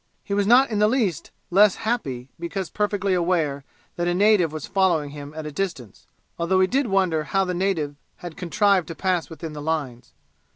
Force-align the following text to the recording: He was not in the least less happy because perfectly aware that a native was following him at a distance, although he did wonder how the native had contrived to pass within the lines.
He 0.23 0.33
was 0.33 0.47
not 0.47 0.71
in 0.71 0.79
the 0.79 0.87
least 0.87 1.29
less 1.51 1.75
happy 1.75 2.27
because 2.39 2.71
perfectly 2.71 3.13
aware 3.13 3.63
that 3.97 4.07
a 4.07 4.15
native 4.15 4.51
was 4.51 4.65
following 4.65 5.11
him 5.11 5.31
at 5.35 5.45
a 5.45 5.51
distance, 5.51 6.07
although 6.39 6.59
he 6.59 6.65
did 6.65 6.87
wonder 6.87 7.25
how 7.25 7.45
the 7.45 7.53
native 7.53 7.97
had 8.17 8.35
contrived 8.35 8.87
to 8.87 8.95
pass 8.95 9.29
within 9.29 9.53
the 9.53 9.61
lines. 9.61 10.13